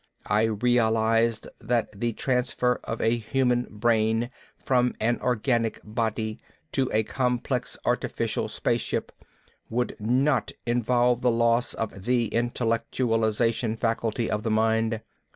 [0.25, 6.39] I realized that the transfer of a human brain from an organic body
[6.71, 9.11] to a complex artificial space ship
[9.69, 15.01] would not involve the loss of the intellectualization faculty of the mind.